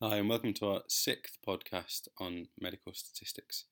[0.00, 3.64] Hi, and welcome to our sixth podcast on medical statistics.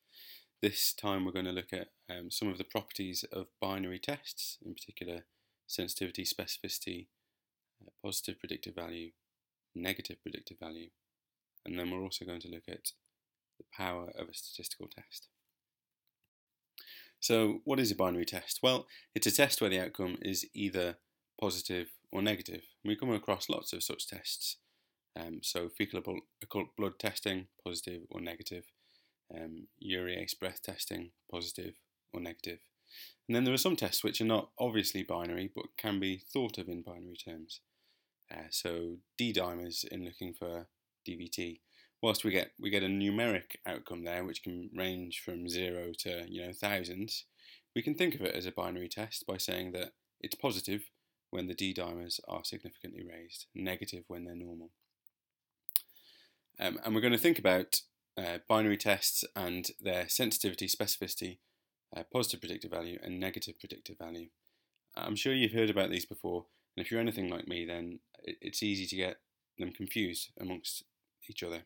[0.60, 4.58] This time we're going to look at um, some of the properties of binary tests,
[4.66, 5.20] in particular
[5.68, 7.06] sensitivity, specificity,
[7.80, 9.12] uh, positive predictive value,
[9.72, 10.88] negative predictive value,
[11.64, 12.90] and then we're also going to look at
[13.58, 15.28] the power of a statistical test.
[17.20, 18.58] So, what is a binary test?
[18.64, 20.96] Well, it's a test where the outcome is either
[21.40, 22.62] positive or negative.
[22.84, 24.56] We come across lots of such tests
[25.16, 26.02] um, so fecal
[26.42, 28.64] occult blood testing, positive or negative.
[29.34, 31.74] Um, urease breath testing, positive
[32.12, 32.60] or negative.
[33.28, 36.58] And then there are some tests which are not obviously binary, but can be thought
[36.58, 37.60] of in binary terms.
[38.30, 40.68] Uh, so D-dimers in looking for
[41.08, 41.60] DVT.
[42.02, 46.24] Whilst we get we get a numeric outcome there, which can range from zero to
[46.28, 47.24] you know thousands,
[47.74, 50.90] we can think of it as a binary test by saying that it's positive
[51.30, 54.70] when the D-dimers are significantly raised, negative when they're normal.
[56.58, 57.80] Um, and we're going to think about
[58.18, 61.38] uh, binary tests and their sensitivity, specificity,
[61.94, 64.28] uh, positive predictive value, and negative predictive value.
[64.96, 68.62] I'm sure you've heard about these before, and if you're anything like me, then it's
[68.62, 69.16] easy to get
[69.58, 70.84] them confused amongst
[71.28, 71.64] each other.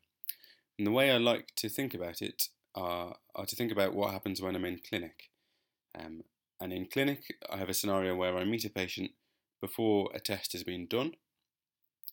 [0.79, 4.13] And the way I like to think about it are, are to think about what
[4.13, 5.31] happens when I'm in clinic.
[5.99, 6.25] Um,
[6.61, 9.13] and in clinic, I have a scenario where I meet a patient
[9.61, 11.13] before a test has been done,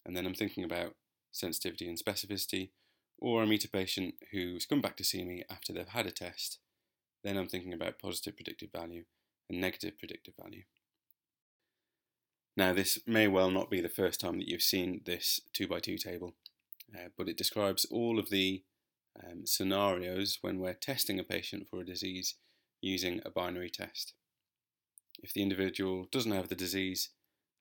[0.05, 0.93] and then I'm thinking about
[1.31, 2.69] sensitivity and specificity,
[3.17, 6.11] or I meet a patient who's come back to see me after they've had a
[6.11, 6.59] test,
[7.23, 9.05] then I'm thinking about positive predictive value
[9.49, 10.63] and negative predictive value.
[12.55, 15.79] Now, this may well not be the first time that you've seen this 2 by
[15.79, 16.33] 2 table,
[16.95, 18.63] uh, but it describes all of the
[19.23, 22.35] um, scenarios when we're testing a patient for a disease
[22.81, 24.13] using a binary test.
[25.21, 27.09] If the individual doesn't have the disease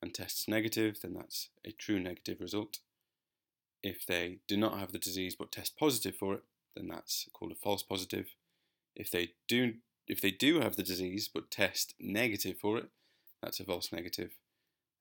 [0.03, 2.79] and tests negative, then that's a true negative result.
[3.87, 6.43] If they do not have the disease but test positive for it,
[6.75, 8.35] then that's called a false positive.
[8.97, 9.75] If they do
[10.09, 12.89] if they do have the disease but test negative for it,
[13.41, 14.33] that's a false negative.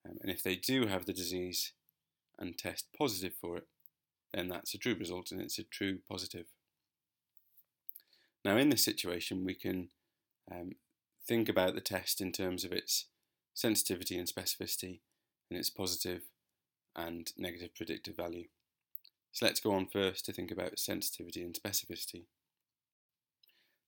[0.08, 1.72] Um, and if they do have the disease
[2.38, 3.68] and test positive for it,
[4.36, 6.46] then that's a true result and it's a true positive.
[8.44, 9.90] Now, in this situation, we can
[10.52, 10.74] um,
[11.28, 13.06] think about the test in terms of its
[13.56, 15.00] sensitivity and specificity
[15.50, 16.22] and its positive
[16.96, 18.46] and negative predictive value.
[19.36, 22.24] So let's go on first to think about sensitivity and specificity.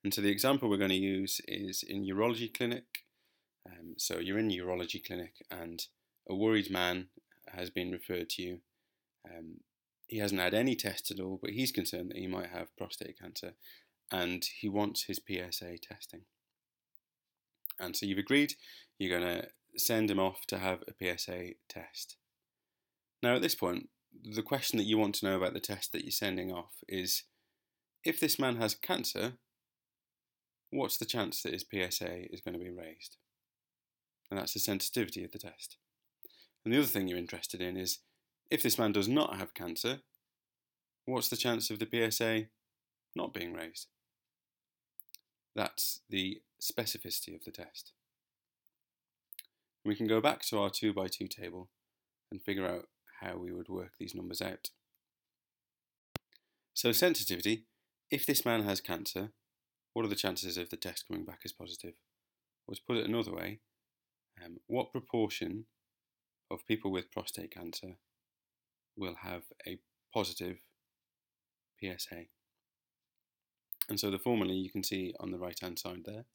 [0.04, 3.06] And so the example we're going to use is in urology clinic.
[3.66, 5.86] Um, so you're in urology clinic and
[6.30, 7.08] a worried man
[7.48, 8.58] has been referred to you.
[9.26, 9.62] Um,
[10.08, 13.18] he hasn't had any tests at all, but he's concerned that he might have prostate
[13.18, 13.54] cancer
[14.12, 16.24] and he wants his PSA testing.
[17.80, 18.56] And so you've agreed
[19.00, 19.48] you're going to
[19.78, 22.18] send him off to have a PSA test.
[23.24, 23.88] Now, at this point,
[24.24, 27.24] the question that you want to know about the test that you're sending off is
[28.04, 29.34] if this man has cancer,
[30.72, 33.18] what's the chance that his PSA is going to be raised?
[34.30, 35.78] And that's the sensitivity of the test.
[36.64, 38.00] And the other thing you're interested in is
[38.50, 40.00] if this man does not have cancer,
[41.06, 42.48] what's the chance of the PSA
[43.16, 43.88] not being raised?
[45.56, 47.94] That's the specificity of the test.
[49.86, 51.70] We can go back to our 2 by 2 table
[52.32, 52.88] and figure out
[53.22, 54.70] how we would work these numbers out.
[56.74, 57.66] So sensitivity,
[58.12, 59.32] if this man has cancer,
[59.94, 61.94] what are the chances of the test coming back as positive?
[62.68, 63.60] Or to put it another way,
[64.44, 65.66] um, what proportion
[66.52, 67.96] of people with prostate cancer
[68.96, 69.80] will have a
[70.14, 70.58] positive
[71.82, 72.26] PSA?
[73.90, 76.26] And so the formula you can see on the right hand side there.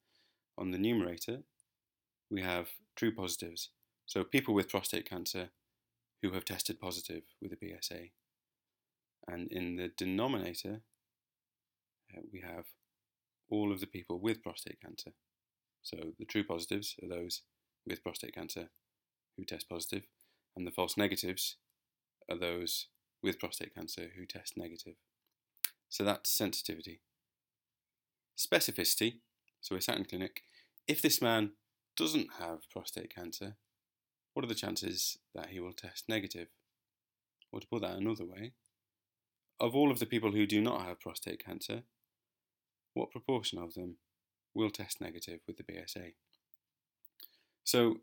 [0.57, 1.43] On the numerator,
[2.29, 3.69] we have true positives.
[4.05, 5.49] So people with prostate cancer
[6.23, 8.05] who have tested positive with a PSA.
[9.27, 10.81] And in the denominator,
[12.15, 12.65] uh, we have
[13.49, 15.11] all of the people with prostate cancer.
[15.81, 17.41] So the true positives are those
[17.85, 18.69] with prostate cancer
[19.37, 20.03] who test positive,
[20.55, 21.57] and the false negatives
[22.29, 22.87] are those
[23.21, 24.95] with prostate cancer who test negative.
[25.89, 27.01] So that's sensitivity.
[28.37, 29.15] Specificity,
[29.59, 30.43] so we're sat in clinic,
[30.87, 31.51] if this man
[31.97, 33.57] doesn't have prostate cancer,
[34.33, 36.47] what are the chances that he will test negative?
[37.51, 38.53] Or to put that another way,
[39.59, 41.83] of all of the people who do not have prostate cancer,
[42.93, 43.97] what proportion of them
[44.53, 46.11] will test negative with the PSA?
[47.63, 47.97] So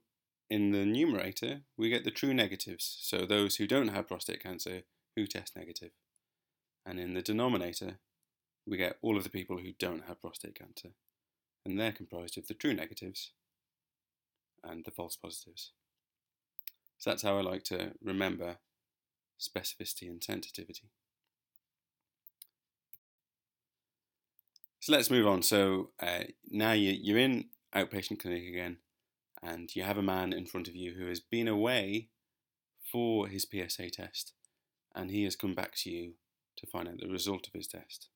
[0.49, 4.83] in the numerator, we get the true negatives, so those who don't have prostate cancer
[5.17, 5.91] who test negative.
[6.87, 7.99] And in the denominator,
[8.67, 10.91] we get all of the people who don't have prostate cancer,
[11.65, 13.33] and they're comprised of the true negatives
[14.65, 15.73] and the false positives.
[17.01, 18.59] So that's how I like to remember
[19.41, 20.91] specificity and sensitivity.
[24.81, 25.43] So let's move on.
[25.43, 28.77] So uh, now you, are in outpatient clinic again,
[29.43, 32.09] and you have a man in front of you who has been away
[32.93, 34.35] for his PSA test,
[34.95, 36.13] and he has come back to you
[36.59, 38.09] to find out the result of his test.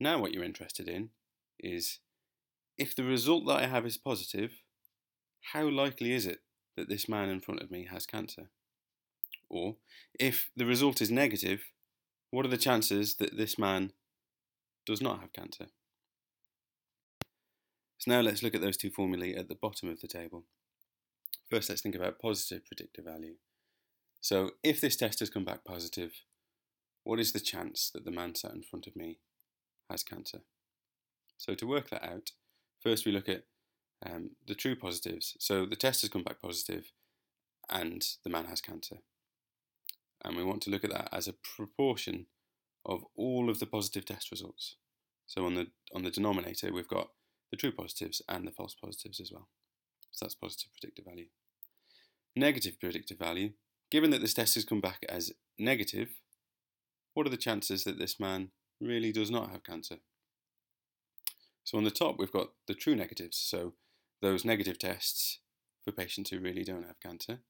[0.00, 1.10] Now, what you're interested in
[1.60, 2.00] is
[2.76, 4.62] if the result that I have is positive,
[5.52, 6.40] how likely is it
[6.76, 8.50] that this man in front of me has cancer?
[9.48, 9.76] Or
[10.18, 11.62] if the result is negative,
[12.30, 13.92] what are the chances that this man
[14.86, 15.66] does not have cancer?
[17.98, 20.44] So now let's look at those two formulae at the bottom of the table.
[21.50, 23.36] First, let's think about positive predictive value.
[24.20, 26.12] So if this test has come back positive,
[27.04, 29.18] what is the chance that the man sat in front of me
[29.88, 30.40] has cancer?
[31.36, 32.32] So to work that out,
[32.82, 33.44] first we look at
[34.04, 35.36] um, the true positives.
[35.38, 36.92] So the test has come back positive
[37.70, 38.98] and the man has cancer.
[40.24, 42.26] And we want to look at that as a proportion
[42.84, 44.76] of all of the positive test results.
[45.26, 47.08] So on the on the denominator we've got
[47.50, 49.48] the true positives and the false positives as well.
[50.10, 51.26] So that's positive predictive value.
[52.36, 53.52] Negative predictive value,
[53.90, 56.10] given that this test has come back as negative,
[57.14, 58.50] what are the chances that this man
[58.80, 59.96] really does not have cancer?
[61.62, 63.74] So on the top we've got the true negatives, so
[64.24, 65.40] those negative tests
[65.84, 67.40] for patients who really don't have cancer.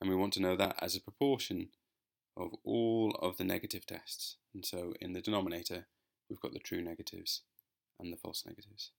[0.00, 1.70] And we want to know that as a proportion
[2.36, 4.36] of all of the negative tests.
[4.54, 5.88] And so in the denominator,
[6.28, 7.42] we've got the true negatives
[7.98, 8.92] and the false negatives.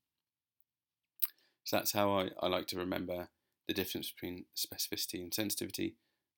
[1.63, 3.29] So that's how I, I like to remember
[3.69, 5.95] the difference between specificity and sensitivity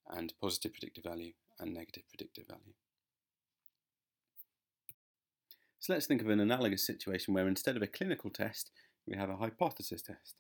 [0.07, 2.73] and positive predictive value and negative predictive value.
[5.79, 8.69] So let's think of an analogous situation where instead of a clinical test,
[9.07, 10.35] we have a hypothesis test.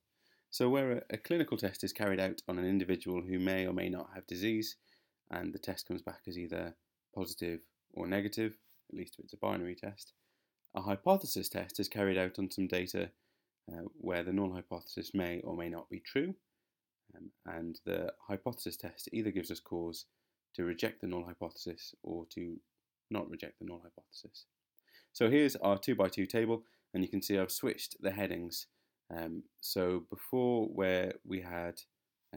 [0.49, 3.73] So where a, a clinical test is carried out on an individual who may or
[3.73, 4.75] may not have disease,
[5.31, 6.75] and the test comes back as either
[7.15, 7.61] positive
[7.93, 8.57] or negative,
[8.91, 10.13] at least if it's a binary test.
[10.75, 13.11] A hypothesis test is carried out on some data
[13.71, 16.35] uh, where the null hypothesis may or may not be true,
[17.15, 20.05] um, and the hypothesis test either gives us cause
[20.55, 22.57] to reject the null hypothesis or to
[23.09, 24.45] not reject the null hypothesis.
[25.13, 26.63] So here's our 2 by 2 table,
[26.93, 28.67] and you can see I've switched the headings.
[29.15, 31.81] Um, so before where we had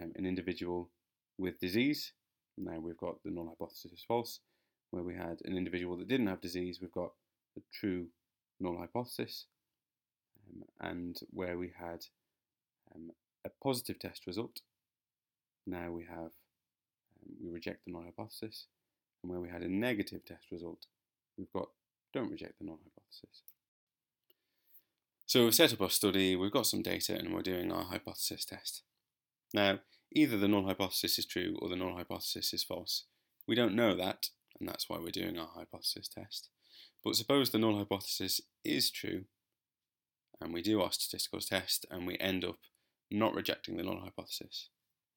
[0.00, 0.91] um, an individual
[1.38, 2.12] with disease,
[2.58, 4.41] now we've got the null hypothesis is false.
[4.91, 7.12] Where we had an individual that didn't have disease, we've got
[7.55, 8.06] the true
[8.61, 9.47] null hypothesis.
[10.49, 12.05] Um, and where we had
[12.94, 13.11] um,
[13.44, 14.61] a positive test result,
[15.67, 16.32] now we have
[17.19, 18.67] um, we reject the null hypothesis.
[19.23, 20.87] And where we had a negative test result,
[21.37, 21.69] we've got
[22.14, 23.43] don't reject the null hypothesis.
[25.28, 28.44] So we've set up our study, we've got some data, and we're doing our hypothesis
[28.44, 28.82] test.
[29.52, 29.81] Now,
[30.12, 33.06] either the null hypothesis is true or the null hypothesis is false.
[33.49, 34.28] We don't know that,
[34.61, 36.49] and that's why we're doing our hypothesis test.
[37.02, 39.25] But suppose the null hypothesis is true,
[40.40, 42.58] and we do our statistical test, and we end up
[43.11, 44.69] not rejecting the null hypothesis.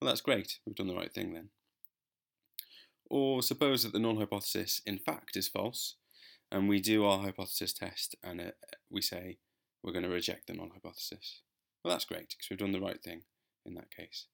[0.01, 1.49] Well, that's great, we've done the right thing then.
[3.11, 5.97] Or suppose that the null hypothesis in fact is false,
[6.51, 8.51] and we do our hypothesis test, and uh,
[8.89, 9.37] we say
[9.83, 11.41] we're going to reject the null hypothesis.
[11.83, 13.23] Well, that's great, because we've done the right thing
[13.65, 14.25] in that case.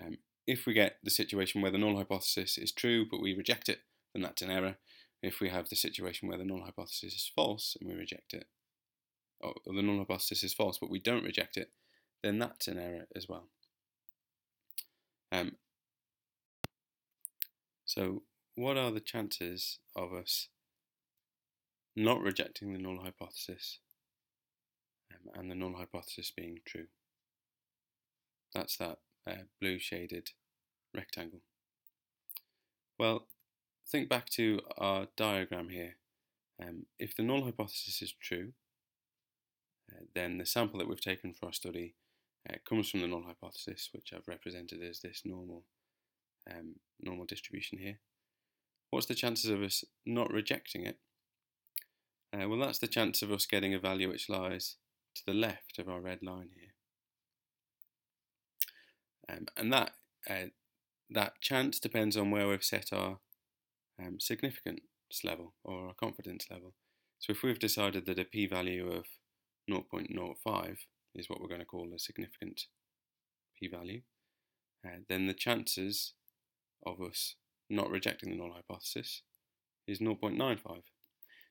[0.00, 3.68] Um, if we get the situation where the null hypothesis is true but we reject
[3.68, 3.80] it,
[4.14, 4.76] then that's an error.
[5.22, 8.46] If we have the situation where the null hypothesis is false and we reject it,
[9.40, 11.70] or the null hypothesis is false but we don't reject it,
[12.22, 13.48] then that's an error as well.
[15.30, 15.56] Um,
[17.84, 18.22] so,
[18.54, 20.48] what are the chances of us
[21.94, 23.80] not rejecting the null hypothesis
[25.34, 26.86] and the null hypothesis being true?
[28.54, 30.30] That's that uh, blue shaded
[30.94, 31.40] rectangle.
[32.98, 33.26] Well,
[33.88, 35.96] think back to our diagram here.
[36.60, 38.52] Um, if the null hypothesis is true,
[39.90, 41.94] uh, then the sample that we've taken for our study
[42.48, 45.64] uh, comes from the null hypothesis, which I've represented as this normal,
[46.50, 47.98] um, normal distribution here.
[48.90, 50.96] What's the chances of us not rejecting it?
[52.32, 54.76] Uh, well, that's the chance of us getting a value which lies
[55.14, 56.74] to the left of our red line here.
[59.30, 59.92] Um, and that
[60.28, 60.50] uh,
[61.10, 63.18] that chance depends on where we've set our
[64.00, 64.80] um, significance
[65.24, 66.74] level or our confidence level.
[67.18, 69.06] So if we've decided that a p-value of
[69.70, 70.76] 0.05
[71.14, 72.62] is what we're going to call a significant
[73.58, 74.02] p-value,
[74.86, 76.14] uh, then the chances
[76.86, 77.34] of us
[77.68, 79.22] not rejecting the null hypothesis
[79.86, 80.82] is 0.95.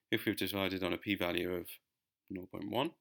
[0.09, 1.67] If we've decided on a p-value of
[2.31, 2.91] 0.1,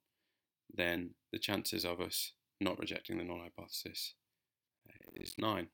[0.73, 4.15] then the chances of us not rejecting the null hypothesis
[5.15, 5.69] is 9.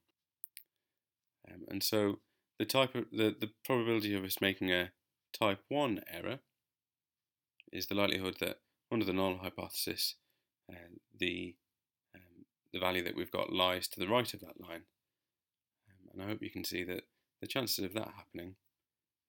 [1.50, 2.20] Um, and so
[2.58, 4.90] the type of the, the probability of us making a
[5.32, 6.40] type 1 error
[7.72, 8.58] is the likelihood that
[8.90, 10.16] under the null hypothesis,
[10.70, 10.76] uh,
[11.18, 11.56] the
[12.14, 14.82] um, the value that we've got lies to the right of that line.
[15.88, 17.04] Um, and I hope you can see that
[17.40, 18.56] the chances of that happening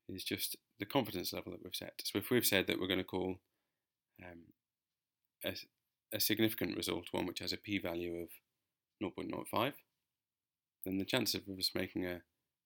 [0.10, 2.01] is just the confidence level that we've set.
[2.03, 3.39] So if we've said that we're going to call
[4.22, 4.41] um,
[5.43, 5.55] a,
[6.13, 8.29] a significant result one which has a p-value of
[9.01, 9.73] 0.05,
[10.85, 12.21] then the chance of us making a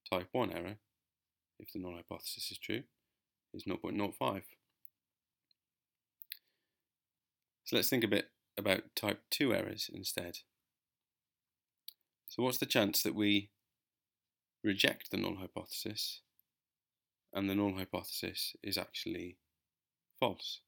[0.10, 0.78] type 1 error,
[1.60, 2.84] if the null hypothesis is true,
[3.54, 4.42] is 0.05.
[7.64, 10.40] So let's think a bit about type 2 errors instead.
[12.28, 13.50] So what's the chance that we
[14.64, 16.22] reject the null hypothesis
[17.34, 19.38] and the null hypothesis is actually
[20.20, 20.62] false?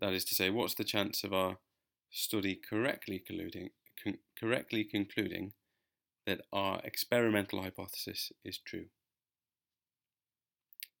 [0.00, 1.58] That is to say, what's the chance of our
[2.10, 3.70] study correctly concluding,
[4.02, 5.52] con correctly concluding
[6.26, 8.86] that our experimental hypothesis is true?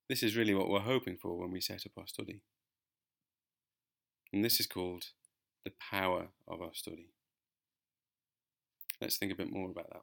[0.08, 2.42] This is really what we're hoping for when we set up our study.
[4.32, 5.06] And this is called
[5.64, 7.10] the power of our study.
[9.00, 10.02] Let's think a bit more about that.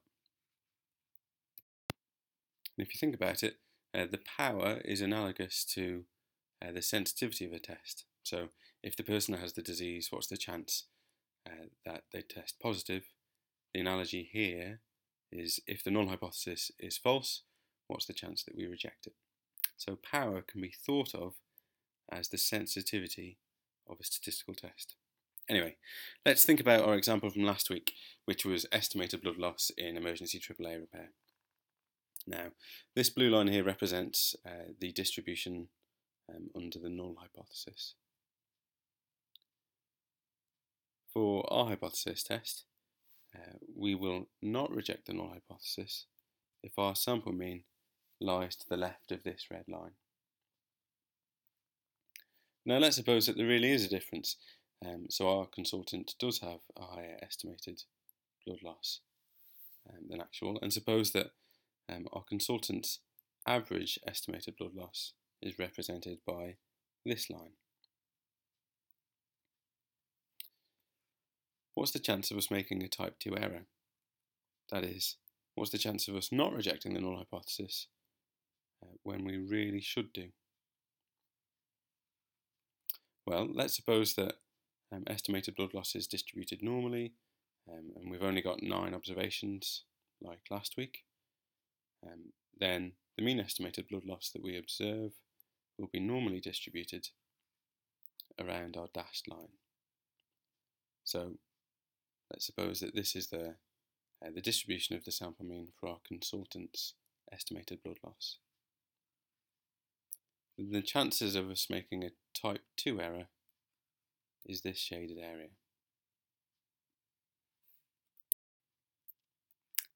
[2.78, 3.58] And if you think about it,
[3.94, 6.06] uh, the power is analogous to
[6.66, 8.06] uh, the sensitivity of a test.
[8.24, 8.50] So
[8.84, 10.86] if the person has the disease, what's the chance
[11.48, 13.04] uh, that they test positive?
[13.74, 14.80] The analogy here
[15.32, 17.44] is if the null hypothesis is false,
[17.88, 19.14] what's the chance that we reject it?
[19.78, 21.36] So power can be thought of
[22.12, 23.38] as the sensitivity
[23.90, 24.96] of a statistical test.
[25.50, 25.76] Anyway,
[26.26, 27.94] let's think about our example from last week,
[28.26, 31.10] which was estimated blood loss in emergency AAA repair.
[32.28, 32.52] Now,
[32.96, 35.68] this blue line here represents uh, the distribution
[36.30, 37.96] um, under the null hypothesis.
[41.14, 42.64] For our hypothesis test,
[43.36, 46.06] uh, we will not reject the null hypothesis
[46.64, 47.64] if our sample mean
[48.20, 49.92] lies to the left of this red line.
[52.66, 54.38] Now let's suppose that there really is a difference,
[54.86, 57.84] um, so our consultant does have a higher estimated
[58.46, 59.00] blood loss
[59.90, 61.32] um, than actual, and suppose that
[61.90, 63.00] um, our consultant's
[63.48, 66.56] average estimated blood loss is represented by
[67.06, 67.54] this line.
[71.74, 73.66] What's the chance of us making a type 2 error?
[74.72, 75.18] That is,
[75.56, 77.88] what's the chance of us not rejecting the null hypothesis
[78.84, 80.30] uh, when we really should do?
[83.26, 84.36] Well, let's suppose that
[84.94, 87.14] um, estimated blood loss is distributed normally
[87.70, 89.84] um, and we've only got nine observations
[90.22, 91.04] like last week.
[92.06, 95.12] Um, then the mean estimated blood loss that we observe
[95.78, 97.10] will be normally distributed
[98.40, 99.54] around our dashed line.
[101.04, 101.34] So
[102.32, 103.56] let's suppose that this is the,
[104.26, 106.94] uh, the distribution of the sample mean for our consultant's
[107.32, 108.38] estimated blood loss
[110.70, 113.28] the chances of us making a type 2 error
[114.46, 115.50] is this shaded area.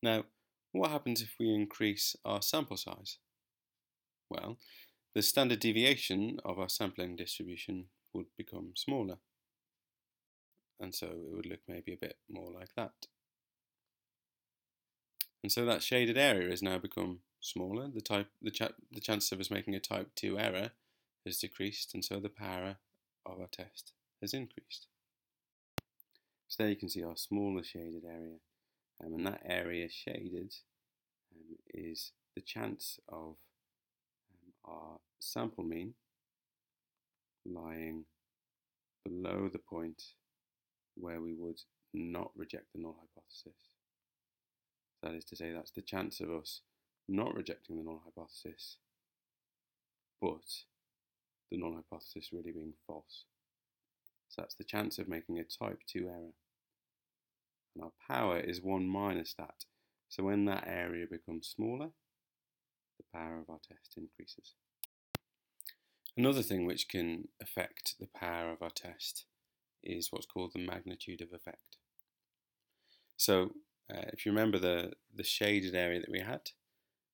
[0.02, 0.26] Now,
[0.72, 3.18] what happens if we increase our sample size?
[4.30, 4.58] Well,
[5.14, 9.18] the standard deviation of our sampling distribution would become smaller.
[10.80, 13.08] And so it would look maybe a bit more like that.
[15.42, 18.52] And so that shaded area has now become smaller, the type the,
[18.92, 20.72] the chance of us making a type 2 error
[21.26, 22.78] has decreased and so the power
[23.26, 24.88] of our test has increased.
[26.48, 28.38] So there you can see our smaller shaded area
[29.04, 30.56] um, and that area shaded
[31.32, 33.36] um, is the chance of
[34.32, 35.94] um, our sample mean
[37.46, 38.06] lying
[39.04, 40.02] below the point
[40.96, 41.60] where we would
[41.94, 43.60] not reject the null hypothesis.
[45.04, 46.62] That is to say, that's the chance of us
[47.08, 48.78] not rejecting the null hypothesis,
[50.22, 50.64] but
[51.52, 53.26] the null hypothesis really being false.
[54.30, 56.34] So that's the chance of making a type 2 error.
[57.76, 59.66] And our power is 1 minus that.
[60.10, 61.90] So when that area becomes smaller,
[62.98, 64.54] the power of our test increases.
[66.18, 69.26] Another thing which can affect the power of our test
[69.86, 71.78] is what's called the magnitude of effect.
[73.18, 73.52] So
[73.94, 76.52] uh, if you remember the, the shaded area that we had,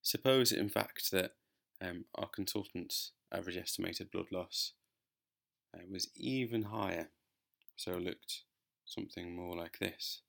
[0.01, 1.33] Suppose, in fact, that
[1.79, 4.73] um, our consultant's average estimated blood loss
[5.75, 7.09] uh, was even higher,
[7.75, 8.43] so looked
[8.85, 10.21] something more like this.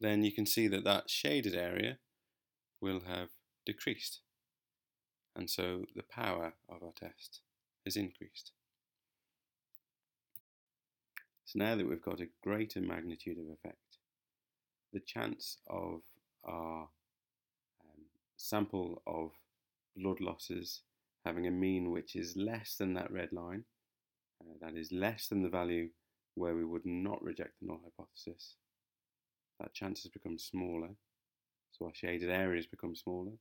[0.00, 1.98] Then you can see that that shaded area
[2.80, 3.30] will have
[3.64, 4.20] decreased,
[5.34, 7.40] and so the power of our test
[7.86, 8.52] has increased.
[11.50, 13.98] So now that we've got a greater magnitude of effect,
[14.92, 16.02] the chance of
[16.44, 16.88] our
[18.36, 19.32] sample of
[19.96, 20.82] blood losses
[21.26, 23.64] having a mean which is less than that red line,
[24.40, 25.88] uh, that is less than the value
[26.36, 28.54] where we would not reject the null hypothesis,
[29.58, 30.90] that chance has become smaller.
[31.72, 33.32] So our shaded areas become smaller.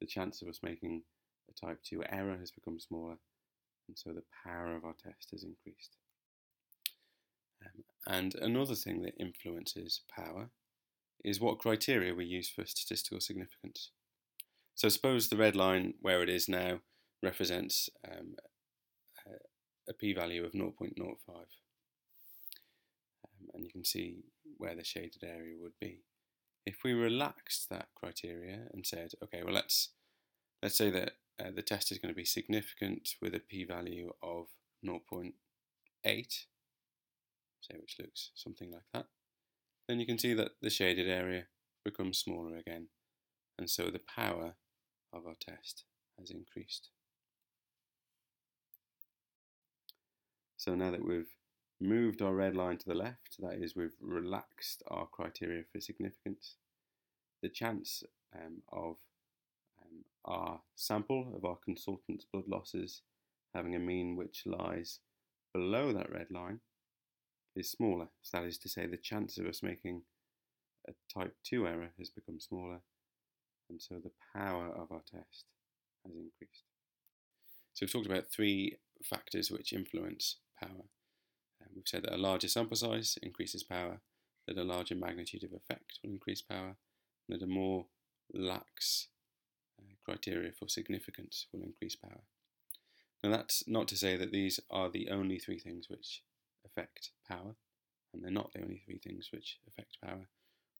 [0.00, 1.02] The chance of us making
[1.50, 3.18] a type 2 error has become smaller.
[3.86, 5.98] And so the power of our test has increased.
[7.64, 10.50] Um, and another thing that influences power
[11.24, 13.90] is what criteria we use for statistical significance.
[14.74, 16.80] So suppose the red line where it is now
[17.22, 18.36] represents um,
[19.90, 20.72] a p-value of 0.05.
[21.28, 21.44] Um,
[23.52, 24.24] and you can see
[24.56, 26.04] where the shaded area would be.
[26.64, 29.90] If we relaxed that criteria and said, okay, well let's
[30.62, 34.48] let's say that uh, the test is going to be significant with a p-value of
[34.86, 35.32] 0.8,
[37.60, 39.06] say which looks something like that,
[39.88, 41.44] then you can see that the shaded area
[41.84, 42.88] becomes smaller again,
[43.58, 44.54] and so the power
[45.12, 45.84] of our test
[46.18, 46.90] has increased.
[50.56, 51.34] So now that we've
[51.80, 56.56] moved our red line to the left, that is, we've relaxed our criteria for significance,
[57.42, 58.02] the chance
[58.34, 58.96] um, of
[59.82, 63.02] um, our sample of our consultant's blood losses
[63.54, 65.00] having a mean which lies
[65.54, 66.60] below that red line
[67.56, 68.08] is smaller.
[68.22, 70.02] So that is to say, the chance of us making
[70.88, 72.80] a type 2 error has become smaller,
[73.68, 75.44] and so the power of our test
[76.04, 76.64] has increased.
[77.74, 80.84] So we've talked about three factors which influence power.
[81.62, 84.00] Um, we've said that a larger sample size increases power,
[84.46, 86.76] that a larger magnitude of effect will increase power,
[87.28, 87.86] and that a more
[88.32, 89.08] lax
[89.78, 92.22] uh, criteria for significance will increase power.
[93.22, 96.22] Now that's not to say that these are the only three things which
[96.64, 97.56] affect power,
[98.12, 100.28] and they're not the only three things which affect power,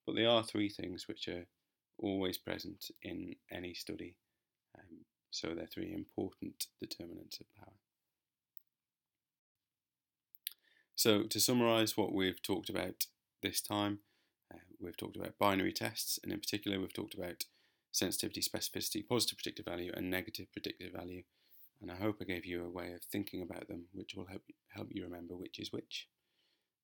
[0.07, 1.47] but they are three things which are
[1.99, 4.17] always present in any study.
[4.79, 7.75] Um, so they're three important determinants of power.
[10.97, 13.07] So to summarise what we've talked about
[13.43, 14.01] this time,
[14.53, 17.45] uh, we've talked about binary tests, and in particular we've talked about
[17.93, 21.23] sensitivity, specificity, positive predictive value, and negative predictive value.
[21.81, 24.43] And I hope I gave you a way of thinking about them, which will help
[24.69, 26.09] help you remember which is which.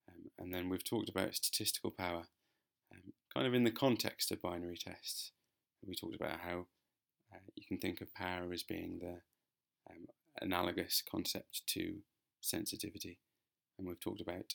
[0.09, 2.25] Um, and then we've talked about statistical power,
[2.93, 5.33] um, kind of in the context of binary tests.
[5.87, 6.67] We talked about how
[7.33, 9.21] uh, you can think of power as being the
[9.91, 10.07] um,
[10.41, 11.99] analogous concept to
[12.41, 13.19] sensitivity,
[13.79, 14.55] and we've talked about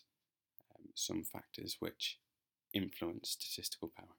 [0.76, 2.18] um, some factors which
[2.74, 4.16] influence statistical power.